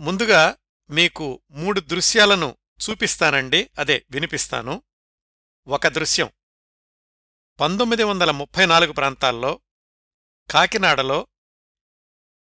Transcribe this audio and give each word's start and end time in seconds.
ముందుగా 0.00 0.56
మీకు 0.90 1.42
మూడు 1.50 1.80
దృశ్యాలను 1.80 2.56
చూపిస్తానండి. 2.90 3.70
అదే 3.78 4.06
వినిపిస్తాను. 4.10 4.82
ఒక 5.66 5.86
దృశ్యం. 5.86 6.30
పంతొమ్మిది 7.60 8.02
వందల 8.04 8.30
ముప్పై 8.30 8.66
నాలుగు 8.66 8.92
ప్రాంతాల్లో 8.92 9.60
కాకినాడలో 10.50 11.26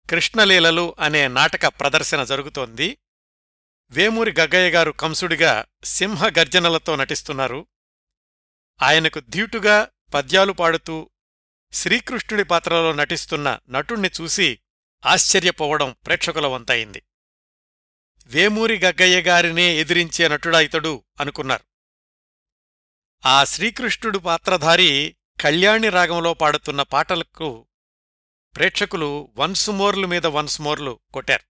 కృష్ణలీలలు 0.09 0.95
అనే 0.99 1.27
నాటక 1.27 1.67
ప్రదర్శన 1.67 2.23
జరుగుతోంది. 2.23 2.97
వేమూరి 3.89 4.31
గగ్గయ్య 4.39 4.69
గారు 4.69 4.91
కంసుడిగా 4.91 5.65
సింహ 5.83 6.27
గర్జనలతో 6.27 6.95
నటిస్తున్నారు. 6.95 7.67
ఆయనకు 8.81 9.19
ధీటుగా 9.19 9.91
పద్యాలు 10.13 10.53
పాడుతూ 10.53 11.09
శ్రీకృష్ణుడి 11.73 12.43
పాత్రలో 12.43 12.93
నటిస్తున్న 12.93 13.59
నటుణ్ణి 13.69 14.11
చూసి 14.21 14.59
ఆశ్చర్యపోవడం 15.05 15.95
ప్రేక్షకుల 16.05 16.47
వంతయింది. 16.47 17.03
వేమూరి 18.29 18.79
గగ్గయ్య 18.79 19.21
గారినే 19.21 19.75
ఎదిరించే 19.75 20.27
నటుడా 20.27 20.59
ఇతడు 20.61 21.03
అనుకున్నారు. 21.19 21.63
ఆ 23.25 23.43
శ్రీకృష్ణుడు 23.43 24.19
పాత్రధారి 24.19 25.15
కళ్యాణి 25.41 25.89
రాగంలో 25.89 26.33
పాడుతున్న 26.33 26.81
పాటలకు 26.81 27.67
ప్రేక్షకులు 28.55 29.33
వన్సుమోర్లు 29.37 30.07
మీద 30.07 30.25
వన్సుమోర్లు 30.25 30.99
కొట్టారు. 31.13 31.43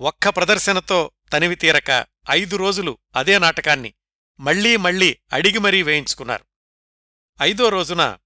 ఒక్క 0.00 0.28
ప్రదర్శనతో 0.28 1.10
తనివి 1.32 1.54
తీరక 1.54 2.06
ఐదు 2.30 2.56
రోజులు 2.56 2.98
అదే 3.16 3.38
నాటకాన్ని 3.38 3.94
మళ్ళీ 4.40 4.76
మళ్ళీ 4.76 5.18
అడిగి 5.32 5.58
మరీ 5.58 5.82
వేయించుకున్నారు. 5.82 6.44
ఐదో 7.42 7.68
రోజున 7.68 8.18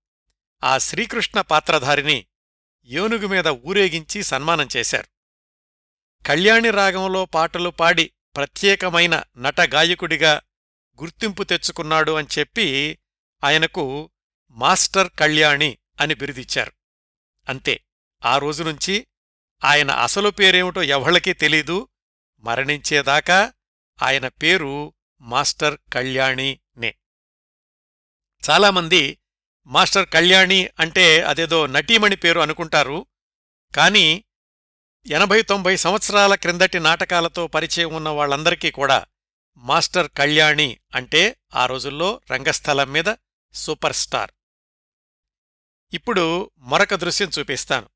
ఆ 0.65 0.79
శ్రీకృష్ణ 0.79 1.41
పాత్రధారిని 1.41 2.27
ఏనుగు 2.85 3.27
మీద 3.27 3.49
ఊరేగించి 3.49 4.23
సన్మానం 4.23 4.69
చేశారు. 4.77 5.20
కళ్యాణి 6.27 6.70
రాగంలో 6.70 7.24
పాటలు 7.24 7.70
పాడి 7.70 8.12
ప్రత్యేకమైన 8.37 9.23
నట 9.38 9.60
గాయకుడిగా 9.60 10.43
గుర్తింపు 11.01 11.43
తెచ్చుకున్నాడు 11.43 12.12
అని 12.12 12.27
చెప్పి 12.38 12.99
ఆయనకు 13.45 14.10
మాస్టర్ 14.51 15.10
కళ్యాణి 15.18 15.79
అని 16.01 16.15
బిరుదిచ్చారు. 16.15 16.73
అంతే 17.49 17.85
ఆ 18.24 18.38
రోజునుంచి 18.38 19.07
ఆయన 19.65 19.90
అసలు 19.90 20.30
పేరేమిటో 20.30 20.82
ఎవళ్ళకీ 20.82 21.32
తెలీదు. 21.32 21.88
మరణించేదాకా 22.38 23.52
ఆయన 24.02 24.29
పేరు 24.29 24.95
మాస్టర్ 25.21 25.79
కళ్యాణినే 25.93 26.95
చాలామంది 28.51 29.18
మాస్టర్ 29.66 30.09
కళ్యాణి 30.09 30.68
అంటే 30.80 31.23
అదేదో 31.23 31.66
నటీమణి 31.66 32.16
పేరు 32.16 32.40
అనుకుంటారు. 32.40 33.07
కాని 33.77 34.24
ఎనభై 35.06 35.43
తొంభై 35.43 35.76
సంవత్సరాల 35.76 36.34
క్రిందటి 36.34 36.79
నాటకాలతో 36.79 37.46
పరిచయం 37.46 37.95
ఉన్న 37.95 38.09
వాళ్ళందరికీ 38.09 38.70
కూడా 38.70 39.06
మాస్టర్ 39.56 40.10
కళ్యాణి 40.16 40.80
అంటే 40.95 41.37
ఆ 41.54 41.66
రోజుల్లో 41.66 42.20
రంగస్థలం 42.30 42.93
మీద 42.93 43.15
సూపర్ 43.52 43.93
స్టార్. 43.93 44.30
ఇప్పుడు 45.93 46.51
మరొక 46.59 46.95
దృశ్యం 46.95 47.30
చూపిస్తాను. 47.38 47.88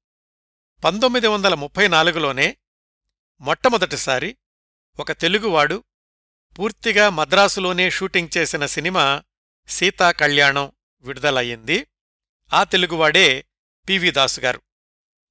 పంతొమ్మిది 0.84 1.26
వందల 1.26 1.54
ముప్పై 1.54 1.88
నాలుగులోనే 1.88 2.56
మొట్టమొదటిసారి 3.40 4.36
ఒక 5.00 5.12
తెలుగువాడు 5.12 5.84
పూర్తిగా 6.58 7.10
మద్రాసులోనే 7.10 7.90
షూటింగ్ 7.90 8.28
చేసిన 8.36 8.66
సినిమా 8.66 9.22
సీతా 9.68 10.10
కళ్యాణం 10.10 10.72
విడుదలయ్యింది. 11.00 11.86
ఆ 12.52 12.64
తెలుగువాడే 12.64 13.46
పివి 13.88 14.10
దాసు 14.10 14.40
గారు 14.40 14.62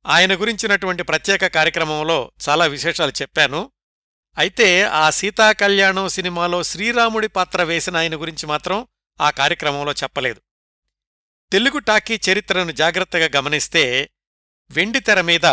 ఆయన 0.05 0.35
గురించినటువంటి 0.35 1.03
ప్రత్యేక 1.03 1.47
కార్యక్రమంలో 1.47 2.31
చాలా 2.49 2.65
విశేషాలు 2.65 3.11
చెప్పాను. 3.21 3.71
అయితే 4.37 4.83
ఆ 4.83 5.09
సీతాకళ్యాణం 5.09 6.07
సినిమాలో 6.07 6.63
శ్రీరాముడి 6.63 7.27
పాత్ర 7.27 7.63
వేసిన 7.63 7.97
ఆయన 7.97 8.15
గురించి 8.15 8.45
మాత్రం 8.45 8.87
ఆ 9.21 9.29
కార్యక్రమంలో 9.29 9.91
చెప్పలేదు. 9.91 10.41
తెలుగు 11.51 11.79
టాకీ 11.79 12.19
చరిత్రను 12.29 12.71
జాగ్రత్తగా 12.71 13.29
గమనిస్తే 13.35 14.09
వెండితెర 14.69 15.21
మీద 15.21 15.45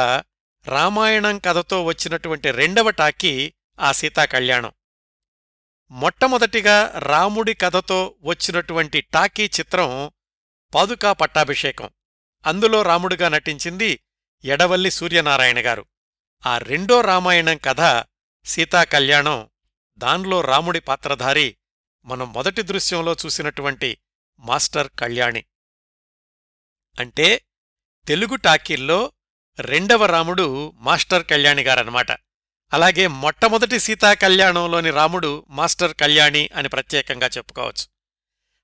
రామాయణం 0.66 1.38
కథతో 1.38 1.84
వచ్చినటువంటి 1.84 2.50
రెండవ 2.50 2.90
టాకీ 2.90 3.52
ఆ 3.80 3.92
సీతాకళ్యాణం 3.92 4.72
మొట్టమొదటిగా 5.90 6.92
రాముడి 6.98 7.54
కథతో 7.54 8.14
వచ్చినటువంటి 8.22 9.00
టాకీ 9.00 9.44
చిత్రం 9.44 10.10
పాదుకా 10.74 11.12
పట్టాభిషేకం. 11.12 11.90
అందులో 12.46 12.82
రాముడిగా 12.82 13.28
నటించింది 13.28 14.00
ఎడవల్లి 14.44 14.90
సూర్యనారాయణ 14.90 15.66
గారు. 15.66 15.86
ఆ 16.46 16.58
రెండో 16.58 17.00
రామాయణం 17.00 17.56
కథ 17.56 18.04
సీతాకళ్యాణం 18.44 19.48
దాన్లో 19.98 20.40
రాముడి 20.40 20.80
పాత్రధారి 20.80 21.56
మనం 22.04 22.32
మొదటి 22.32 22.62
దృశ్యంలో 22.62 23.16
చూసినటువంటి 23.26 23.98
మాస్టర్ 24.38 24.88
కళ్యాణి. 24.98 25.44
అంటే 27.00 27.44
తెలుగు 28.06 28.36
టాకీల్లో 28.36 29.12
రెండవ 29.60 30.06
రాముడు 30.06 30.70
మాస్టర్ 30.76 31.26
కళ్యాణి 31.26 31.62
గారన్నమాట. 31.62 32.12
అలాగే 32.72 33.06
మొట్టమొదటి 33.06 33.78
సీతాకళ్యాణంలోని 33.78 34.90
రాముడు 34.90 35.46
మాస్టర్ 35.48 35.94
కళ్యాణి 35.94 36.50
అని 36.54 36.68
ప్రత్యేకంగా 36.68 37.26
చెప్పుకోవచ్చు. 37.26 37.86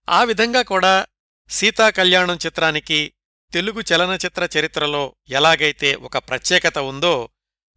ఆ 0.09 0.25
విధంగా 0.25 0.63
కూడా 0.63 1.07
సీతాకళ్యాణం 1.49 2.39
చిత్రానికి 2.47 3.13
తెలుగు 3.53 3.81
చలనచిత్ర 3.81 4.49
చరిత్రలో 4.59 5.17
ఎలాగైతే 5.29 5.95
ఒక 5.95 6.19
ప్రత్యేకత 6.19 6.79
ఉందో 6.79 7.29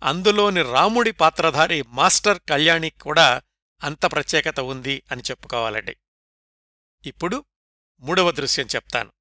అందులోని 0.04 0.62
రాముడి 0.62 1.12
పాత్రధారి 1.12 1.84
మాస్టర్ 1.88 2.40
కళ్యాణికి 2.50 3.00
కూడా 3.00 3.42
అంత 3.84 4.06
ప్రత్యేకత 4.06 4.60
ఉంది 4.60 5.04
అని 5.12 5.22
చెప్పుకోవాలండి. 5.22 5.98
ఇప్పుడు 7.06 7.46
మూడవ 8.00 8.32
దృశ్యం 8.32 8.68
చెప్తాను. 8.76 9.12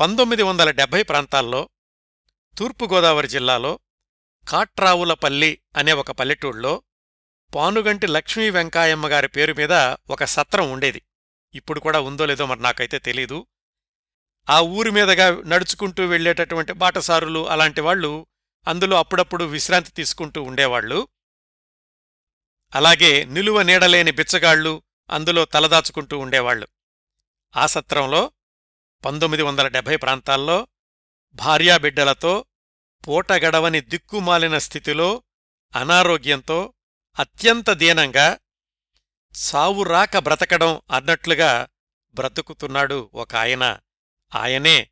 పంతొమ్మిది 0.00 0.42
వందల 0.42 0.70
డెబ్భై 0.70 1.02
ప్రాంతాల్లో 1.02 1.68
తూర్పుగోదావరి 2.58 3.28
జిల్లాలో 3.28 3.78
కాట్రావులపల్లి 4.48 5.62
అనే 5.76 5.92
ఒక 5.92 6.10
పల్లెటూళ్ళలో 6.10 6.82
పానుగంటి 7.54 8.06
లక్ష్మీ 8.06 8.50
వెంకాయమ్మ 8.50 9.08
గారి 9.08 9.28
పేరు 9.28 9.54
మీద 9.54 9.72
ఒక 10.10 10.24
సత్రం 10.24 10.70
ఉండేది. 10.70 11.02
ఇప్పుడు 11.54 11.80
కూడా 11.80 12.00
ఉందో 12.00 12.26
లేదో 12.26 12.46
మరి 12.46 12.62
నాకైతే 12.62 12.98
తెలీదు. 12.98 13.46
ఆ 14.48 14.60
ఊరి 14.60 14.90
మీదగా 14.90 15.42
నడుచుకుంటూ 15.44 16.06
వెళ్ళేటటువంటి 16.06 16.72
బాటసారులు 16.72 17.48
అలాంటి 17.48 17.80
వాళ్ళు 17.80 18.10
అందులో 18.66 18.96
అప్పుడప్పుడు 18.96 19.44
విశ్రాంతి 19.44 19.90
తీసుకుంటూ 19.90 20.42
ఉండేవాళ్ళు 20.42 20.98
అలాగే 22.72 23.24
నిలువ 23.24 23.62
నీడలేని 23.62 24.10
బిచ్చగాళ్ళు 24.10 24.82
అందులో 25.10 25.44
తలదాచుకుంటూ 25.44 26.18
ఉండేవాళ్ళు 26.18 26.66
ఆ 27.54 27.66
సత్రంలో 27.66 28.32
పంతొమ్మిది 29.04 29.42
వందల 29.42 29.68
డెబ్భై 29.68 29.96
ప్రాంతాల్లో 29.96 30.58
భార్యాబిడ్డలతో 31.38 32.32
పూటగడవని 33.04 33.80
దిక్కుమాలిన 33.80 34.58
స్థితిలో 34.58 35.08
అనారోగ్యంతో 35.74 36.58
అత్యంత 37.18 37.70
దీనంగా 37.72 38.38
సావురాక 39.34 40.16
బ్రతకడం 40.18 40.80
అన్నట్లుగా 40.90 41.68
బ్రతుకుతున్నాడు 42.16 43.10
ఒక 43.14 43.34
ఆయన. 43.36 43.64
ఆయనే 44.34 44.90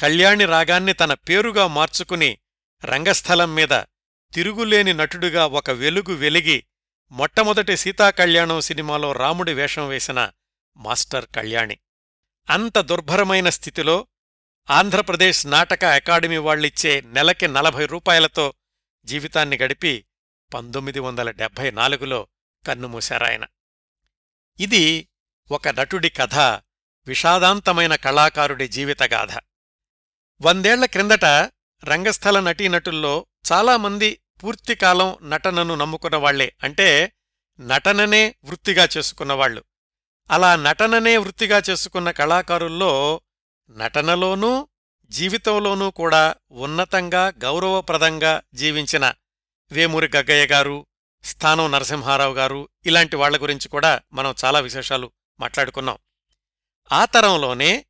కళ్యాణి 0.00 0.44
రాగాన్ని 0.44 0.92
తన 0.92 1.14
పేరుగా 1.14 1.66
మార్చుకుని 1.66 2.38
రంగస్థలం 2.84 3.54
మీద 3.54 3.68
తిరుగులేని 4.34 4.94
నటుడుగా 4.94 5.46
ఒక 5.46 5.70
వెలుగు 5.70 6.14
వెలిగి 6.14 6.64
మొట్టమొదటి 7.10 7.76
సీతాకళ్యాణం 7.76 8.60
సినిమాలో 8.60 9.12
రాముడి 9.12 9.54
వేషం 9.54 9.88
వేసిన 9.88 10.30
మాస్టర్ 10.76 11.26
కళ్యాణి. 11.26 11.78
అంత 12.50 12.78
దుర్భరమైన 12.78 13.48
స్థితిలో 13.48 14.06
ఆంధ్రప్రదేశ్ 14.70 15.46
నాటక 15.46 15.84
అకాడమీ 15.84 16.36
వాళ్ళిచ్చే 16.36 17.00
నెలకి 17.00 17.48
నలభై 17.48 17.86
రూపాయలతో 17.86 18.54
జీవితాన్ని 19.04 19.58
గడిపి 19.58 20.04
పంతొమ్మిది 20.54 21.00
వందల 21.00 21.30
డెబ్భై 21.30 21.70
నాలుగులో 21.70 22.28
కన్నుమూశారాయన. 22.66 23.46
ఇది 24.60 25.08
ఒక 25.50 25.68
నటుడి 25.68 26.10
కథ 26.10 26.34
విషాదాంతమైన 27.06 27.94
కళాకారుడి 27.94 28.68
జీవితగాథ. 28.68 29.38
వందేళ్ళ 30.40 30.84
క్రిందట 30.84 31.24
రంగస్థల 31.84 32.40
నటీనటుల్లో 32.40 33.26
చాలామంది 33.52 34.20
పూర్తికాలం 34.42 35.16
నటనను 35.22 35.74
నమ్ముకున్నవాళ్ళే 35.74 36.52
అంటే 36.62 37.12
నటననే 37.60 38.34
వృత్తిగా 38.44 38.88
చేసుకున్నవాళ్ళు 38.96 39.64
అలా 40.30 40.56
నటననే 40.56 41.16
వృత్తిగా 41.16 41.62
చేసుకున్న 41.70 42.10
కళాకారుల్లో 42.10 43.20
నటనలోనూ 43.70 44.68
జీవితంలోనూ 45.10 45.90
కూడా 45.90 46.34
ఉన్నతంగా 46.50 47.32
గౌరవప్రదంగా 47.38 48.42
జీవించిన 48.54 49.12
వేమూరి 49.72 50.10
గగ్గయ్య 50.16 50.46
గారు 50.46 50.86
స్థానం 51.24 51.72
నరసింహారావు 51.72 52.34
గారు 52.34 52.68
ఇలాంటి 52.86 53.16
వాళ్ళ 53.16 53.42
గురించి 53.42 53.68
కూడా 53.68 54.00
మనం 54.12 54.34
చాలా 54.44 54.60
విశేషాలు 54.60 55.12
మాట్లాడుకున్నాం. 55.40 55.98
ఆ 56.92 57.04
తరంలోనే 57.04 57.86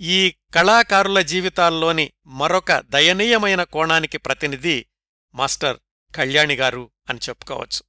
ఈ 0.00 0.36
కళాకారుల 0.54 1.20
జీవితాల్లోని 1.20 2.12
మరొక 2.26 2.72
దయనీయమైన 2.78 3.62
కోణానికి 3.62 4.18
ప్రతినిధి 4.18 4.86
మాస్టర్ 5.34 5.76
కళ్యాణిగారు 6.16 6.90
అని 7.08 7.20
చెప్పుకోవచ్చు. 7.28 7.82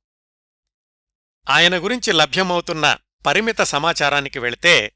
ఆయన 1.49 1.77
గురించి 1.77 2.13
లభ్యమవుతున్న 2.13 2.97
పరిమిత 3.25 3.61
సమాచారానికి 3.61 4.39
వెళితే 4.39 4.95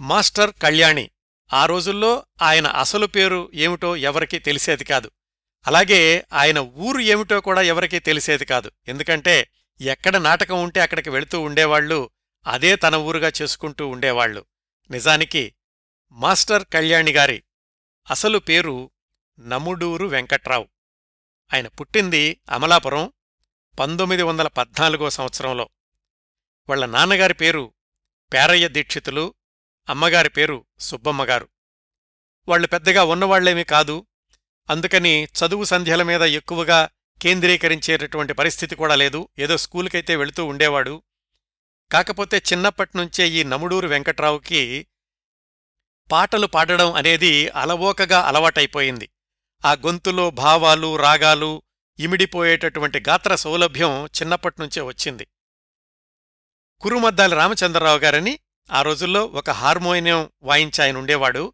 మాస్టర్ 0.00 0.52
కళ్యాణి 0.62 1.10
ఆ 1.52 1.66
రోజుల్లో 1.66 2.26
ఆయన 2.42 2.66
అసలు 2.66 3.06
పేరు 3.06 3.50
ఏమిటో 3.54 3.96
ఎవరికీ 3.96 4.38
తెలిసేది 4.38 4.84
కాదు. 4.84 5.10
అలాగే 5.66 6.26
ఆయన 6.32 6.58
ఊరు 6.58 6.98
ఏమిటో 6.98 7.40
కూడా 7.40 7.62
ఎవరికీ 7.62 7.98
తెలిసేది 7.98 8.44
కాదు. 8.44 8.70
ఎందుకంటే 8.88 9.48
ఎక్కడ 9.80 10.16
నాటకం 10.16 10.62
ఉంటే 10.62 10.80
అక్కడికి 10.80 11.10
వెళుతూ 11.10 11.40
ఉండేవాళ్ళు 11.40 12.10
అదే 12.46 12.76
తన 12.76 12.94
ఊరుగా 12.94 13.32
చేసుకుంటూ 13.42 13.88
ఉండేవాళ్ళు 13.88 14.44
నిజానికి 14.90 15.54
మాస్టర్ 16.12 16.64
కళ్యాణిగారి 16.72 17.42
అసలు 18.10 18.38
పేరు 18.38 18.90
నముడూరు 19.40 20.06
వెంకట్రావు. 20.06 20.68
ఆయన 21.54 21.68
పుట్టింది 21.68 22.40
అమలాపురం 22.50 23.12
పంతొమ్మిది 23.78 24.22
వందల 24.22 24.48
పద్నాలుగో 24.48 25.10
సంవత్సరంలో. 25.10 25.68
వాళ్ళ 26.68 26.86
నాన్నగారి 26.86 27.34
పేరు 27.34 27.74
పేరయ్య 28.32 28.68
దీక్షితులు 28.68 29.34
అమ్మగారి 29.88 30.30
పేరు 30.30 30.64
సుబ్బమ్మగారు 30.78 31.48
వాళ్ళు 32.48 32.68
పెద్దగా 32.68 33.04
ఉన్నవాళ్ళేమీ 33.04 33.64
కాదు. 33.64 34.06
అందుకని 34.70 35.24
చదువు 35.24 35.64
సంధ్యల 35.64 36.02
మీద 36.02 36.22
ఎక్కువగా 36.22 36.88
కేంద్రీకరించేటటువంటి 37.22 38.32
పరిస్థితి 38.32 38.74
కూడా 38.74 38.94
లేదు. 38.94 39.28
ఏదో 39.38 39.56
స్కూలుకైతే 39.56 40.16
వెళుతూ 40.16 40.44
ఉండేవాడు. 40.44 41.02
కాకపోతే 41.94 42.42
చిన్నప్పటినుంచే 42.52 43.28
ఈ 43.28 43.44
నముడూరు 43.44 43.88
వెంకట్రావుకి 43.88 44.86
పాటలు 46.12 46.46
పాడడం 46.46 46.92
అనేది 46.92 47.48
అలవోకగా 47.48 48.20
అలవాటైపోయింది. 48.20 49.08
ఆ 49.64 49.72
గొంతులో 49.72 50.30
భావాలు 50.30 50.96
రాగాలు 50.96 51.62
ఇమిడిపోయేటటువంటి 51.98 53.02
గాత్ర 53.08 53.34
సౌలభ్యం 53.34 54.06
చిన్నప్పటినుంచే 54.06 54.82
వచ్చింది. 54.82 55.26
కురుమద్దాలి 56.80 57.34
రామచంద్రరావు 57.34 57.98
గారని 57.98 58.38
ఆ 58.72 58.82
రోజుల్లో 58.82 59.24
ఒక 59.24 59.50
హార్మోనియం 59.50 60.30
వాయించి 60.42 60.82
ఆయన 60.82 60.96
ఉండేవాడు. 60.96 61.52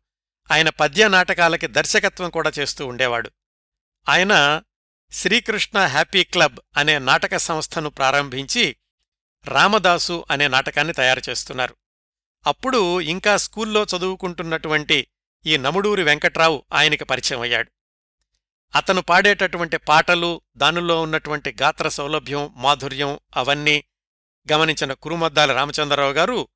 ఆయన 0.51 0.69
పద్య 0.69 1.09
నాటకాలకి 1.09 1.67
దర్శకత్వం 1.67 2.31
కూడా 2.31 2.53
చేస్తూ 2.59 2.87
ఉండేవాడు. 2.87 3.31
ఆయన 4.09 4.63
శ్రీకృష్ణ 5.13 5.79
హ్యాపీ 5.79 6.25
క్లబ్ 6.25 6.59
అనే 6.77 6.99
నాటక 6.99 7.37
సంస్థను 7.37 7.91
ప్రారంభించి 7.91 8.77
రామదాసు 9.49 10.25
అనే 10.31 10.49
నాటకాన్ని 10.49 10.93
తయారు 10.93 11.23
చేస్తున్నారు. 11.29 11.77
అప్పుడు 12.47 13.01
ఇంకా 13.01 13.37
స్కూల్లో 13.37 13.87
చదువుకుంటున్నటువంటి 13.97 15.07
ఈ 15.47 15.57
నముడూరి 15.57 16.03
వెంకట్రావు 16.03 16.65
ఆయనకి 16.73 17.05
పరిచయం 17.05 17.41
అయ్యాడు. 17.41 17.71
అతను 18.75 19.03
పాడేటటువంటి 19.03 19.77
పాటలు 19.77 20.41
దానిలో 20.57 21.03
ఉన్నటువంటి 21.03 21.57
గాత్ర 21.63 21.89
సౌలభ్యం 21.89 22.55
మాధుర్యం 22.57 23.19
అవన్నీ 23.37 23.85
గమనించిన 24.53 24.93
కురుమద్దాల 24.93 25.53
రామచంద్రరావు 25.53 26.13
గారు 26.13 26.49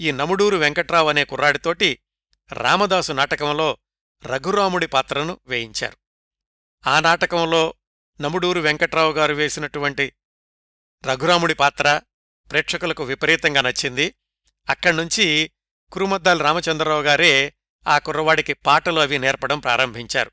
ఈ 0.00 0.12
నముడూరు 0.12 0.56
వెంకట్రావు 0.56 1.08
అనే 1.08 1.24
కుర్రాడితోటి 1.24 1.98
రామదాసు 2.52 3.12
నాటకంలో 3.12 3.78
రఘురాముడి 4.24 4.86
పాత్రను 4.86 5.38
వేయించారు. 5.46 5.96
ఆ 6.88 7.00
నాటకంలో 7.00 7.74
నముడూరు 8.20 8.60
వెంకట్రావు 8.60 9.12
గారు 9.12 9.34
వేసినటువంటి 9.34 10.12
రఘురాముడి 11.04 11.54
పాత్ర 11.54 12.00
ప్రేక్షకులకు 12.52 13.04
విపరీతంగా 13.04 13.60
నచ్చింది. 13.60 14.14
అక్కడ్నుంచి 14.68 15.50
కురుమద్దాల 15.92 16.42
రామచంద్రరావు 16.42 17.02
గారే 17.02 17.54
ఆ 17.86 17.98
కుర్రవాడికి 17.98 18.52
పాటలు 18.52 19.00
అవి 19.00 19.18
నేర్పడం 19.18 19.60
ప్రారంభించారు. 19.60 20.30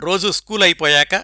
రోజు 0.00 0.30
స్కూల్ 0.30 0.62
అయిపోయాక 0.62 1.14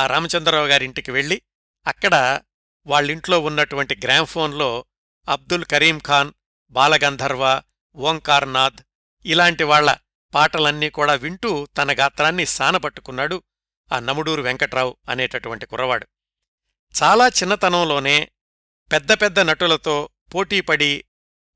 ఆ 0.00 0.06
రామచంద్రరావు 0.06 0.66
గారింటికి 0.66 1.10
వెళ్ళి 1.10 1.42
అక్కడ 1.86 2.40
వాళ్ళింట్లో 2.86 3.40
ఉన్నటువంటి 3.40 3.96
గ్రామ్ఫోన్లో 4.04 4.84
అబ్దుల్ 5.28 5.64
కరీం 5.64 5.98
ఖాన్ 5.98 6.32
బాలగంధర్వ 6.70 7.62
ఓంకార్నాథ్ 7.96 8.84
ఇలాంటి 9.26 9.64
వాళ్ళ 9.64 9.96
పాటలన్నీ 10.34 10.90
కూడా 10.90 11.14
వింటూ 11.14 11.66
తన 11.66 12.00
గాత్రాన్ని 12.00 12.46
సానపట్టుకున్నాడు 12.46 13.42
ఆ 13.92 13.98
నముడూరు 13.98 14.42
వెంకట్రావు 14.42 14.96
అనేటటువంటి 15.08 15.66
కుర్రవాడు. 15.66 16.06
చాలా 17.02 17.28
చిన్నతనంలోనే 17.28 18.30
పెద్ద 18.92 19.12
పెద్ద 19.12 19.40
నటులతో 19.40 20.08
పోటీపడి 20.34 21.04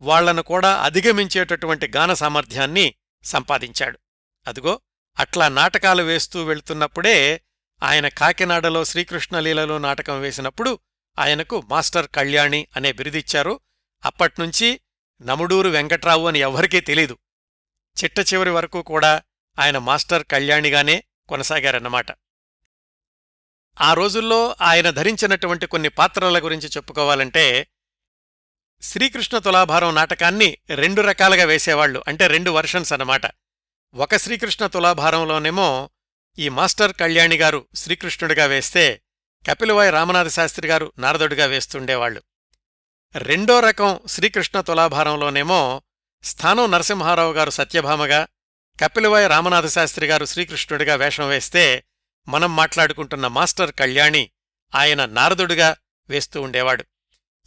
వాళ్ళను 0.01 0.43
కూడా 0.43 0.77
అధిగమించేటటువంటి 0.77 1.93
గాన 1.97 2.15
సామర్థ్యాన్ని 2.15 2.95
సంపాదించాడు. 3.25 3.99
అదుగో 4.47 4.81
అట్లా 5.19 5.49
నాటకాలు 5.49 6.03
వేస్తూ 6.03 6.45
వెళ్తున్నప్పుడే 6.45 7.43
ఆయన 7.83 8.09
కాకినాడలో 8.09 8.85
శ్రీకృష్ణలీలలో 8.85 9.79
నాటకం 9.79 10.21
వేసినప్పుడు 10.21 10.79
ఆయనకు 11.19 11.63
మాస్టర్ 11.69 12.09
కళ్యాణి 12.09 12.69
అనే 12.77 12.93
బిరుదిచ్చారు. 12.93 13.61
అప్పట్నుంచి 14.05 14.81
నముడూరు 15.23 15.69
వెంకట్రావు 15.69 16.29
అని 16.29 16.39
ఎవ్వరికీ 16.39 16.81
తెలీదు. 16.81 17.19
చిట్ట 18.05 18.35
చివరి 18.35 18.51
వరకు 18.51 18.83
కూడా 18.83 19.23
ఆయన 19.59 19.79
మాస్టర్ 19.79 20.25
కళ్యాణిగానే 20.25 21.05
కొనసాగారన్నమాట. 21.29 22.07
ఆ 23.81 23.95
రోజుల్లో 23.95 24.57
ఆయన 24.61 24.91
ధరించినటువంటి 24.91 25.67
కొన్ని 25.67 25.89
పాత్రల 25.89 26.39
గురించి 26.39 26.69
చెప్పుకోవాలంటే 26.69 27.69
శ్రీకృష్ణ 28.83 29.39
తులాభారం 29.39 29.95
నాటకాన్ని 29.95 30.59
రెండు 30.71 31.03
రకాలుగా 31.03 31.45
వేసేవాళ్ళు 31.45 32.05
అంటే 32.09 32.27
రెండు 32.27 32.51
వర్షన్స్ 32.51 32.93
అన్నమాట. 32.93 33.27
ఒక 33.95 34.17
శ్రీకృష్ణ 34.17 34.67
తులాభారంలోనేమో 34.67 35.91
ఈ 36.39 36.49
మాస్టర్ 36.49 36.93
కళ్యాణి 36.93 37.37
గారు 37.37 37.67
శ్రీకృష్ణుడిగా 37.75 38.47
వేస్తే 38.47 39.01
కపిలవాయి 39.49 39.91
రామనాథ 39.91 40.29
శాస్త్రి 40.29 40.69
గారు 40.69 40.93
నారదుడిగా 40.99 41.47
వేస్తుండేవాళ్ళు 41.47 42.23
రెండో 43.17 43.61
రకం 43.61 44.01
శ్రీకృష్ణ 44.07 44.61
తులాభారంలోనేమో 44.61 45.83
స్థానం 46.23 46.71
నరసింహారావు 46.71 47.33
గారు 47.33 47.51
సత్యభామగా 47.51 48.29
కపిలవాయి 48.83 49.29
రామనాథ 49.29 49.67
శాస్త్రి 49.67 50.07
గారు 50.07 50.25
శ్రీకృష్ణుడిగా 50.25 50.95
వేషం 50.95 51.29
వేస్తే 51.29 51.85
మనం 52.29 52.57
మాట్లాడుకుంటున్న 52.57 53.27
మాస్టర్ 53.27 53.73
కళ్యాణి 53.73 54.31
ఆయన 54.75 55.05
నారదుడుగా 55.05 55.77
వేస్తూ 56.09 56.43
ఉండేవాడు. 56.43 56.85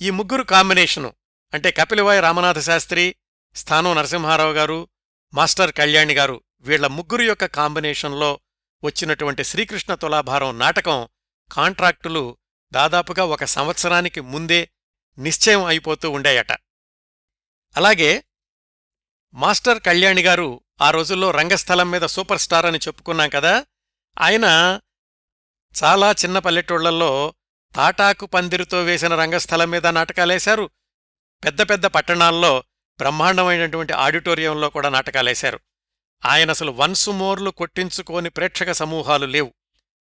ఈ 0.01 0.09
ముగ్గురు 0.09 0.43
కాంబినేషను 0.43 1.13
అంటే 1.53 1.71
కపిలవాయ 1.71 2.19
రామనాథ 2.19 2.59
శాస్త్రి 2.59 3.15
స్థానం 3.55 3.95
నరసింహారావు 3.95 4.53
గారు 4.53 4.87
మాస్టర్ 5.33 5.71
కళ్యాణి 5.71 6.13
గారు 6.13 6.41
వీళ్ళ 6.59 6.87
ముగ్గురు 6.87 7.21
యొక్క 7.21 7.45
కాంబినేషన్లో 7.45 8.39
వచ్చినటువంటి 8.83 9.43
శ్రీకృష్ణ 9.43 9.95
తులాభారం 9.95 10.59
నాటకం 10.59 11.07
కాంట్రాక్టులు 11.51 12.37
దాదాపుగా 12.71 13.25
ఒక 13.25 13.43
సంవత్సరానికి 13.43 14.21
ముందే 14.21 14.69
నిశ్చయం 15.17 15.65
అయిపోతూ 15.65 16.11
ఉండేయట. 16.11 16.51
అలాగే 17.77 18.23
మాస్టర్ 19.33 19.81
కళ్యాణి 19.81 20.21
గారు 20.21 20.61
ఆ 20.81 20.91
రోజుల్లో 20.91 21.31
రంగస్థలం 21.31 21.91
మీద 21.91 22.01
సూపర్ 22.01 22.39
స్టార్ 22.39 22.65
అని 22.65 22.77
చెప్పుకున్నాం 22.77 23.29
కదా 23.29 23.65
ఆయన 24.19 24.45
చాలా 25.83 26.11
చిన్న 26.11 26.39
పల్లెటూళ్ళలో 26.39 27.33
తాటాకు 27.75 28.25
పందిరితో 28.25 28.83
వేసిన 28.83 29.15
రంగస్థలం 29.15 29.69
మీద 29.69 29.87
నాటకాలేశారు. 29.87 30.69
పెద్ద 31.43 31.61
పెద్ద 31.61 31.85
పట్టణాల్లో 31.85 32.63
బ్రహ్మాండమైనటువంటి 32.97 33.93
ఆడిటోరియంలో 33.93 34.69
కూడా 34.69 34.89
నాటకాలేశారు. 34.89 35.59
ఆయన 36.25 36.49
అసలు 36.49 36.71
వన్సుమోర్లు 36.71 37.49
కొట్టించుకోని 37.49 38.29
ప్రేక్షక 38.29 38.71
సమూహాలు 38.71 39.25
లేవు. 39.25 39.53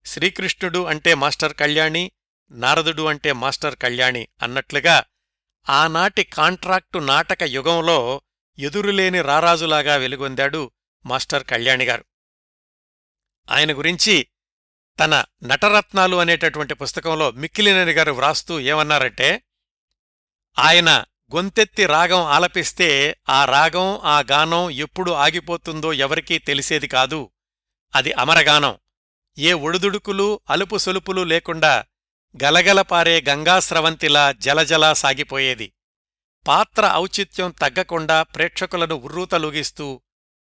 శ్రీకృష్ణుడు 0.07 0.85
అంటే 0.85 1.15
మాస్టర్ 1.15 1.55
కళ్యాణి 1.55 2.13
నారదుడు 2.51 3.03
అంటే 3.03 3.33
మాస్టర్ 3.33 3.77
కళ్యాణి 3.77 4.29
అన్నట్లుగా 4.43 5.05
ఆనాటి 5.69 6.25
కాంట్రాక్టు 6.25 6.99
నాటక 6.99 7.43
యుగంలో 7.43 8.23
ఎదురులేని 8.59 9.23
రారాజులాగా 9.23 9.97
వెలుగొందాడు 9.97 10.71
మాస్టర్ 11.07 11.45
కళ్యాణిగారు. 11.45 12.05
ఆయన 13.51 13.79
గురించి 13.79 14.27
తన 15.01 15.25
నటరత్నాలు 15.43 16.17
అనేటటువంటి 16.17 16.75
పుస్తకంలో 16.75 17.31
మిక్కిలినేని 17.31 17.93
గారు 17.93 18.13
వ్రాస్తూ 18.13 18.61
ఏమన్నారంటే 18.61 19.43
ఆయన 20.59 21.05
గొంతెత్తి 21.35 21.87
రాగం 21.87 22.21
ఆలపిస్తే 22.21 23.17
ఆ 23.29 23.45
రాగం 23.45 24.01
ఆ 24.05 24.21
గానం 24.21 24.71
ఎప్పుడు 24.71 25.11
ఆగిపోతుందో 25.11 25.93
ఎవరికీ 25.93 26.39
తెలిసేది 26.39 26.89
కాదు. 26.89 27.31
అది 27.95 28.13
అమరగానం. 28.13 28.77
ఏ 29.39 29.53
ఒడుదుడుకులు 29.53 30.41
అలుపు 30.51 30.79
సొలుపులు 30.79 31.23
లేకుండా 31.23 31.85
గలగలపారే 32.43 33.25
గంగాస్రవంతిలా 33.29 34.33
జలజలా 34.33 34.93
సాగిపోయేది. 34.93 35.73
పాత్ర 36.49 36.93
ఔచిత్యం 36.95 37.51
తగ్గకుండా 37.51 38.23
ప్రేక్షకులను 38.23 38.95
ఉర్రూతలుగిస్తూ 38.95 40.03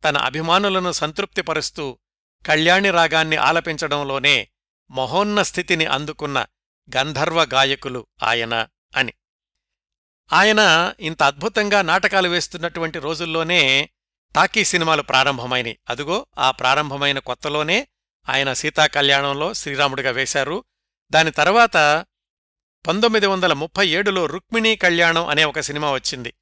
తన 0.05 0.19
అభిమానులను 0.19 0.93
సంతృప్తిపరుస్తూ 0.93 1.99
కళ్యాణి 2.47 2.91
రాగాన్ని 2.91 3.37
ఆలపించడంలోనే 3.37 4.49
మహోన్న 4.91 5.43
స్థితిని 5.43 5.87
అందుకున్న 5.87 6.47
గంధర్వ 6.97 7.45
గాయకులు 7.45 8.07
ఆయన 8.23 8.69
అని. 8.97 9.13
ఆయన 10.33 10.93
ఇంత 11.01 11.23
అద్భుతంగా 11.23 11.83
నాటకాలు 11.83 12.29
వేస్తున్నటువంటి 12.29 12.99
రోజుల్లోనే 12.99 13.91
టాకీ 14.35 14.65
సినిమాలు 14.65 15.03
ప్రారంభమైనవి 15.03 15.79
అదుగో 15.91 16.27
ఆ 16.39 16.51
ప్రారంభమైన 16.51 17.19
కొత్తలోనే 17.19 17.89
ఆయన 18.29 18.53
సీతాకళ్యాణంలో 18.53 19.55
శ్రీరాముడిగా 19.55 20.11
వేశారు. 20.11 20.65
దాని 21.11 21.31
తర్వాత 21.31 22.07
పంతొమ్మిది 22.87 23.27
వందల 23.27 23.53
ముప్పై 23.53 23.89
ఏడులో 23.89 24.27
రుక్మిణీ 24.27 24.77
కళ్యాణం 24.77 25.27
అనే 25.27 25.45
ఒక 25.45 25.61
సినిమా 25.61 25.93
వచ్చింది. 25.93 26.35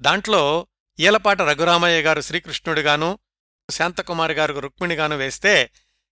దాంట్లో 0.00 0.66
ఈలపాట 1.00 1.42
రఘురామయ్య 1.42 2.02
గారు 2.02 2.20
శ్రీకృష్ణుడిగాను 2.20 3.18
శాంతకుమార్ 3.70 4.32
గారు 4.32 4.60
రుక్మిణిగాను 4.60 5.16
వేస్తే 5.16 5.70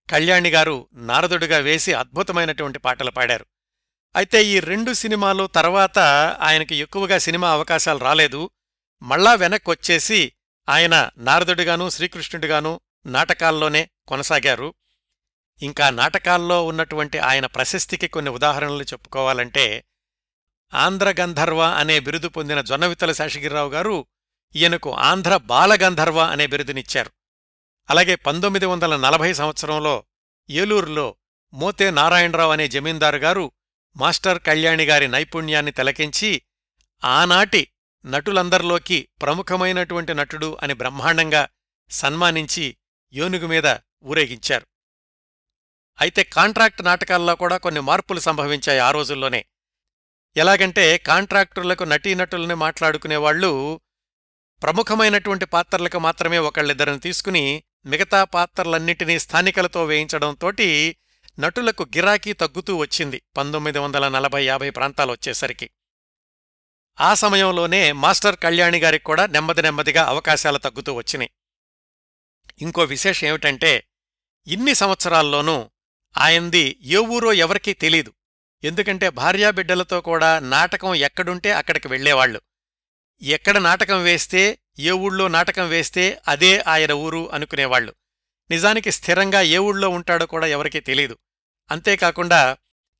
కళ్యాణి 0.09 0.49
గారు 0.49 0.87
నారదుడిగా 0.93 1.57
వేసి 1.57 1.93
అద్భుతమైనటువంటి 1.93 2.79
పాటలు 2.79 3.11
పాడారు. 3.11 3.45
అయితే 4.15 4.45
ఈ 4.45 4.59
రెండు 4.59 4.93
సినిమాలు 4.93 5.47
తర్వాత 5.47 5.99
ఆయనకి 6.41 6.75
ఎక్కువగా 6.75 7.17
సినిమా 7.17 7.51
అవకాశాలు 7.51 7.99
రాలేదు. 7.99 8.49
మళ్ళా 9.01 9.33
వెనక్కొచ్చేసి 9.33 10.33
ఆయన 10.69 11.09
నారదుడిగాను 11.17 11.89
శ్రీకృష్ణుడిగాను 11.89 12.79
నాటకాల్లోనే 13.05 13.89
కొనసాగారు. 14.07 14.73
ఇంకా 15.61 15.89
నాటకాల్లో 15.89 16.65
ఉన్నటువంటి 16.65 17.19
ఆయన 17.19 17.45
ప్రశస్తికి 17.45 18.07
కొన్ని 18.07 18.31
ఉదాహరణలు 18.31 18.83
చెప్పుకోవాలంటే 18.83 19.83
ఆంధ్రగంధర్వ 20.73 21.61
అనే 21.63 21.99
బిరుదు 21.99 22.27
పొందిన 22.27 22.61
జొన్నవిత్తల 22.61 23.11
శేషగిరిరావు 23.11 23.69
గారు 23.69 24.05
ఈయనకు 24.55 24.93
ఆంధ్ర 24.93 25.37
బాలగంధర్వ 25.37 26.19
అనే 26.19 26.47
బిరుదునిచ్చారు. 26.47 27.18
అలాగే 27.89 28.15
పంతొమ్మిది 28.15 28.65
వందల 28.65 28.95
నలభై 28.95 29.33
సంవత్సరంలో 29.33 30.03
ఏలూరులో 30.49 31.15
మోతే 31.53 31.91
నారాయణరావు 31.91 32.51
అనే 32.51 32.67
జమీందారు 32.67 33.17
గారు 33.17 33.51
మాస్టర్ 33.97 34.41
కళ్యాణి 34.41 34.85
గారి 34.85 35.07
నైపుణ్యాన్ని 35.07 35.71
తిలకించి 35.71 36.41
ఆనాటి 37.03 37.67
నటులందరిలోకి 38.05 39.09
ప్రముఖమైనటువంటి 39.21 40.13
నటుడు 40.13 40.57
అని 40.63 40.73
బ్రహ్మాండంగా 40.73 41.49
సన్మానించి 41.89 42.77
యోనుగు 43.13 43.47
మీద 43.47 43.67
ఊరేగించారు. 44.03 44.67
అయితే 46.01 46.23
కాంట్రాక్ట్ 46.23 46.85
నాటకాల్లో 46.85 47.35
కూడా 47.35 47.57
కొన్ని 47.57 47.79
మార్పులు 47.79 48.19
సంభవించాయి 48.19 48.79
ఆ 48.79 48.91
రోజుల్లోనే. 48.91 49.45
ఎలాగంటే 50.37 50.97
కాంట్రాక్టర్లకు 50.97 51.83
నటీనటుల్ని 51.83 52.53
మాట్లాడుకునేవాళ్ళు 52.53 53.81
ప్రముఖమైనటువంటి 54.61 55.45
పాత్రలకు 55.45 55.99
మాత్రమే 55.99 56.37
ఒకళ్ళిద్దరిని 56.37 56.99
తీసుకుని 56.99 57.63
మిగతా 57.85 58.23
పాత్రలన్నింటినీ 58.23 59.19
స్థానికలతో 59.19 59.85
వేయించడంతోటి 59.85 60.97
నటులకు 61.39 61.83
గిరాకీ 61.83 62.33
తగ్గుతూ 62.33 62.77
వచ్చింది 62.77 63.21
పంతొమ్మిది 63.37 63.79
వందల 63.79 64.09
నలభై 64.09 64.45
యాభై 64.45 64.69
ప్రాంతాలు 64.69 65.11
వచ్చేసరికి. 65.11 65.69
ఆ 67.01 67.13
సమయంలోనే 67.13 67.91
మాస్టర్ 67.91 68.37
కళ్యాణి 68.37 68.79
గారికి 68.79 69.03
కూడా 69.03 69.27
నెమ్మది 69.27 69.61
నెమ్మదిగా 69.61 70.03
అవకాశాలు 70.03 70.57
తగ్గుతూ 70.57 70.93
వచ్చినాయి. 70.93 71.31
ఇంకో 72.61 72.81
విశేషం 72.83 73.27
ఏమిటంటే 73.27 73.87
ఇన్ని 74.47 74.75
సంవత్సరాల్లోనూ 74.75 75.69
ఆయంది 76.17 76.79
ఏ 76.81 76.97
ఊరో 76.97 77.33
ఎవరికీ 77.33 77.73
తెలీదు. 77.73 78.13
ఎందుకంటే 78.63 79.09
భార్యాబిడ్డలతో 79.09 80.01
కూడా 80.01 80.39
నాటకం 80.39 80.95
ఎక్కడుంటే 80.95 81.51
అక్కడికి 81.51 81.87
వెళ్ళేవాళ్ళు 81.87 82.41
ఎక్కడ 83.21 83.57
నాటకం 83.57 84.03
వేస్తే 84.03 84.59
ఏ 84.79 84.91
ఊళ్ళో 84.91 85.27
నాటకం 85.27 85.69
వేస్తే 85.69 86.21
అదే 86.27 86.59
ఆయన 86.59 86.91
ఊరు 86.91 87.29
అనుకునేవాళ్ళు 87.33 87.95
నిజానికి 88.51 88.91
స్థిరంగా 88.91 89.41
ఏ 89.41 89.57
ఊళ్ళో 89.57 89.89
ఉంటాడో 89.89 90.25
కూడా 90.25 90.47
ఎవరికీ 90.47 90.79
తెలీదు. 90.79 91.17
అంతేకాకుండా 91.71 92.57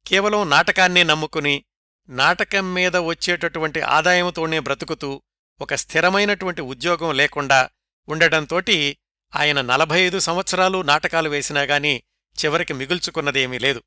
కేవలం 0.07 0.50
నాటకాన్నే 0.50 1.03
నమ్ముకుని 1.03 1.65
నాటకం 2.09 2.74
మీద 2.74 2.98
వచ్చేటటువంటి 2.98 3.81
ఆదాయంతోనే 3.81 4.59
బ్రతుకుతూ 4.59 5.21
ఒక 5.62 5.74
స్థిరమైనటువంటి 5.74 6.62
ఉద్యోగం 6.62 7.15
లేకుండా 7.15 7.69
ఉండటంతోటి 8.07 8.98
ఆయన 9.36 9.62
నలభై 9.62 10.00
ఐదు 10.01 10.19
సంవత్సరాలు 10.19 10.81
నాటకాలు 10.81 11.29
వేసినా 11.29 11.62
గాని 11.62 12.03
చివరికి 12.45 12.74
మిగుల్చుకున్నదేమీ 12.74 13.59
లేదు. 13.59 13.83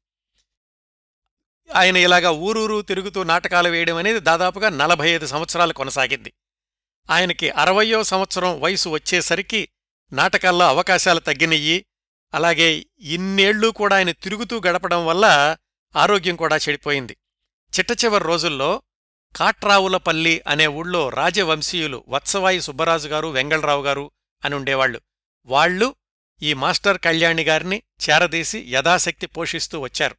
ఆయన 1.75 1.97
ఇలాగా 1.97 2.31
ఊరూరు 2.31 2.83
తిరుగుతూ 2.83 3.25
నాటకాలు 3.25 3.69
వేయడం 3.69 3.97
అనేది 3.97 4.21
దాదాపుగా 4.21 4.69
నలభై 4.69 5.11
ఐదు 5.11 5.27
సంవత్సరాలు 5.27 5.73
కొనసాగింది. 5.73 6.33
ఆయనకి 7.11 7.51
అరవయో 7.51 8.03
సంవత్సరం 8.03 8.61
వయసు 8.61 8.89
వచ్చేసరికి 8.89 9.69
నాటకాల్లో 10.13 10.69
అవకాశాలు 10.69 11.21
తగ్గినయ్యి 11.21 11.87
అలాగే 12.35 12.87
ఇన్నేళ్ళూ 13.01 13.71
కూడా 13.71 13.97
ఆయన 13.97 14.11
తిరుగుతూ 14.11 14.61
గడపడం 14.67 15.07
వల్ల 15.07 15.57
ఆరోగ్యం 15.97 16.37
కూడా 16.37 16.57
చెడిపోయింది. 16.57 17.17
చిట్టచివరి 17.79 18.25
రోజుల్లో 18.25 18.83
కాట్రావులపల్లి 19.37 20.43
అనే 20.49 20.67
ఊళ్ళో 20.67 21.09
రాజవంశీయులు 21.09 22.05
వత్సవాయి 22.09 22.61
సుబ్బరాజు 22.61 23.09
గారు 23.09 23.29
వెంగళరావు 23.29 23.83
గారు 23.83 24.11
అని 24.45 24.55
ఉండేవాళ్ళు 24.55 25.01
వాళ్ళు 25.47 25.95
ఈ 26.43 26.55
మాస్టర్ 26.55 26.99
కళ్యాణి 26.99 27.43
గారిని 27.43 27.83
చేరదీసి 28.11 28.65
యథాశక్తి 28.69 29.27
పోషిస్తూ 29.27 29.81
వచ్చారు. 29.81 30.17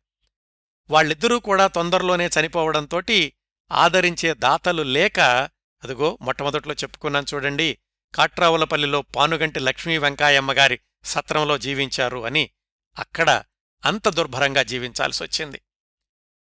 వాళ్ళిద్దరూ 0.90 1.40
కూడా 1.40 1.68
తొందరలోనే 1.68 2.30
చనిపోవడంతోటి 2.40 3.34
ఆదరించే 3.72 4.34
దాతలు 4.34 4.84
లేక 4.84 5.50
అదిగో 5.84 6.18
మొట్టమొదట్లో 6.22 6.74
చెప్పుకున్నాను 6.74 7.25
చూడండి 7.34 7.78
కాట్రావులపల్లిలో 8.16 9.02
పానుగంటి 9.02 9.60
లక్ష్మీ 9.60 9.98
వెంకాయమ్మగారి 9.98 10.80
సత్రంలో 11.06 11.58
జీవించారు 11.58 12.25
అని 12.25 12.50
అక్కడ 12.98 13.44
అంత 13.86 14.10
దుర్భరంగా 14.10 14.63
జీవించాల్సొచ్చింది 14.63 15.62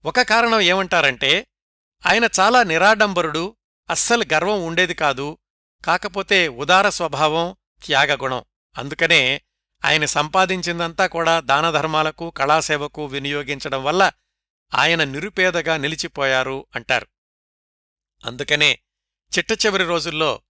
ఒక 0.06 0.22
కారణం 0.22 0.62
ఏమంటారంటే 0.62 1.48
ఆయన 2.06 2.30
చాలా 2.40 2.64
నిరాడంబరుడు 2.64 3.58
అస్సలు 3.90 4.26
గర్వం 4.34 4.64
ఉండేది 4.64 4.94
కాదు 4.94 5.38
కాకపోతే 5.86 6.48
ఉదార 6.48 6.90
స్వభావం 6.90 7.56
త్యాగగుణం. 7.86 8.44
అందుకనే 8.78 9.42
ఆయన 9.86 10.06
సంపాదించిందంతా 10.06 11.08
కూడా 11.08 11.40
దానధర్మాలకు 11.40 12.30
కళాసేవకు 12.30 13.06
వినియోగించడం 13.06 13.84
వల్ల 13.84 14.12
ఆయన 14.74 15.04
నిరుపేదగా 15.04 15.78
నిలిచిపోయారు 15.78 16.66
అంటారు. 16.76 17.08
అందుకనే 18.26 18.80
చిట్టచివరి 19.38 19.84
రోజుల్లో 19.84 20.42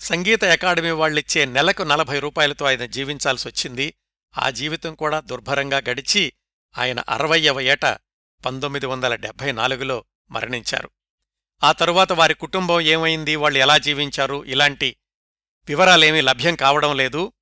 సంగీత 0.00 0.44
అకాడమీ 0.44 0.90
వాళ్ళిచ్చే 0.90 1.44
నెలకు 1.44 1.82
నలభై 1.82 2.18
రూపాయలతో 2.18 2.64
ఆయన 2.64 2.86
జీవించాల్సొచ్చింది 2.86 3.94
ఆ 4.38 4.50
జీవితం 4.50 4.94
కూడా 4.94 5.20
దుర్భరంగా 5.20 5.78
గడిచి 5.78 6.32
ఆయన 6.78 7.00
అరవయ్యవ 7.08 7.60
ఏట 7.60 7.84
పంతొమ్మిది 8.46 8.86
వందల 8.86 9.14
డెబ్భై 9.14 9.52
నాలుగులో 9.52 10.04
మరణించారు. 10.30 10.90
ఆ 11.64 11.72
తరువాత 11.72 12.12
వారి 12.12 12.34
కుటుంబం 12.34 12.80
ఏమైంది? 12.80 13.36
వాళ్ళు 13.36 13.58
ఎలా 13.58 13.78
జీవించారు? 13.78 14.44
ఇలాంటి 14.44 14.96
వివరాలేమీ 15.68 16.20
లభ్యం 16.20 16.56
కావడం 16.56 16.96
లేదు. 16.96 17.32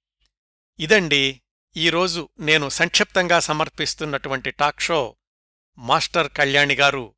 ఇదండి 0.80 1.40
ఈరోజు 1.76 2.28
నేను 2.40 2.68
సంక్షిప్తంగా 2.68 3.40
సమర్పిస్తున్నటువంటి 3.40 4.50
talk 4.50 4.80
show 4.80 5.16
master 5.78 6.33
Kalyani 6.33 6.75
garu 6.75 7.14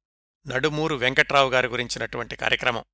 Nadumuru 0.47 0.95
Venkatrao 0.95 1.51
గారి 1.51 1.69
గురించినటువంటి 1.69 2.37
కార్యక్రమం. 2.37 2.85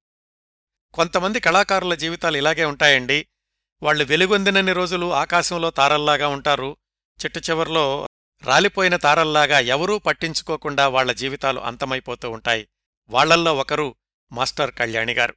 కొంతమంది 0.94 1.40
కళాకారుల 1.40 1.94
జీవితాలు 1.94 2.36
ఇలాగే 2.36 2.64
ఉంటాయండి. 2.64 3.26
వాళ్ళు 3.82 4.04
వెలుగొందినన్ని 4.04 4.72
రోజులు 4.72 5.12
ఆకాశంలో 5.14 5.70
తారల్లాగా 5.70 6.28
ఉంటారు. 6.28 6.76
చెట్టు 7.24 7.38
చివర్లో 7.38 8.08
రాలిపోయిన 8.42 8.96
తారల్లాగా 8.96 9.58
ఎవరూ 9.58 9.98
పట్టించుకోకుండా 9.98 10.88
వాళ్ళ 10.88 11.12
జీవితాలు 11.12 11.60
అంతమైపోతూ 11.60 12.30
ఉంటాయి. 12.30 12.68
వాళ్ళల్లో 13.08 13.56
ఒకరు 13.56 13.94
మాస్టర్ 14.32 14.74
కళ్యాణి 14.74 15.14
గారు. 15.14 15.34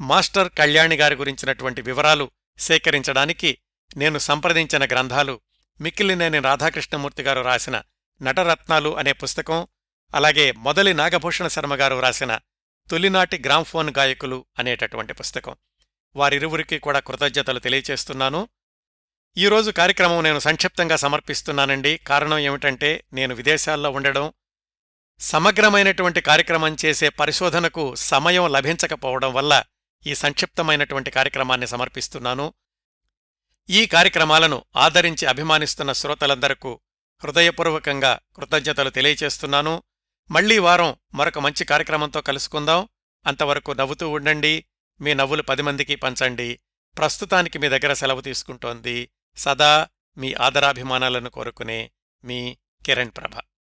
మాస్టర్ 0.00 0.48
కళ్యాణి 0.58 0.96
గారి 0.96 1.14
గురించినటువంటి 1.14 1.82
వివరాలు 1.82 2.30
సేకరించడానికి 2.58 3.58
నేను 3.96 4.18
సంప్రదించిన 4.18 4.84
గ్రంథాలు 4.84 5.40
మిక్కిలినేని 5.80 6.38
రాధాకృష్ణమూర్తి 6.38 7.22
గారు 7.22 7.40
రాసిన 7.40 7.82
నటరత్నాలు 8.22 8.96
అనే 8.96 9.12
పుస్తకం 9.12 9.66
అలాగే 10.14 10.52
మొదలి 10.52 10.94
నాగభూషణ 10.94 11.46
శర్మ 11.46 11.74
గారు 11.74 12.00
రాసిన 12.00 12.40
తొలినాటి 12.90 13.38
గ్రామ్ఫోన్ 13.38 13.90
గాయకులు 13.98 14.46
అనేటటువంటి 14.58 15.12
పుస్తకం. 15.12 15.56
వారిరువురికి 16.16 16.78
కూడా 16.78 17.00
కృతజ్ఞతలు 17.00 17.58
తెలియచేస్తున్నాను. 17.58 18.48
ఈరోజు 19.36 19.70
కార్యక్రమం 19.70 20.22
నేను 20.22 20.38
సంక్షిప్తంగా 20.38 20.96
సమర్పిస్తున్నానండి. 20.96 21.96
కారణం 21.96 22.38
ఏమిటంటే 22.38 23.04
నేను 23.12 23.34
విదేశాల్లో 23.34 23.90
ఉండడం 23.90 24.32
సమగ్రమైనటువంటి 25.18 26.20
కార్యక్రమం 26.20 26.76
చేసే 26.84 27.08
పరిశోధనకు 27.08 27.94
సమయం 27.94 28.52
లభించకపోవడం 28.52 29.34
వల్ల 29.34 29.62
ఈ 30.06 30.14
సంక్షిప్తమైనటువంటి 30.14 31.10
కార్యక్రమాన్ని 31.10 31.66
సమర్పిస్తున్నాను. 31.66 32.54
ఈ 33.70 33.86
కార్యక్రమాలను 33.86 34.64
ఆదరించి 34.76 35.26
అభిమానిస్తున్న 35.26 35.92
శ్రోతలందరకు 35.92 36.80
హృదయపూర్వకంగా 37.24 38.20
కృతజ్ఞతలు 38.36 38.90
తెలియచేస్తున్నాను. 38.90 39.82
మళ్ళీ 40.30 40.58
వారం 40.58 40.96
మరొక 41.14 41.38
మంచి 41.38 41.64
కార్యక్రమంతో 41.64 42.20
కలుసుకుందాం. 42.20 42.88
అంతవరకు 43.26 43.72
నవ్వుతూ 43.72 44.10
ఉండండి. 44.10 44.64
మీ 45.00 45.14
నవ్వులు 45.14 45.42
పది 45.42 45.62
మందికి 45.62 45.94
పంచండి. 45.94 46.60
ప్రస్తుతానికి 46.98 47.58
మీ 47.58 47.68
దగ్గర 47.68 47.92
సెలవు 47.92 48.20
తీసుకుంటోంది 48.20 49.10
సదా 49.36 49.88
మీ 50.18 50.34
ఆదరాభిమానాలను 50.34 51.30
కోరుకునే 51.30 51.90
మీ 52.24 52.56
కిరణ్ 52.86 53.10
ప్రభ. 53.16 53.53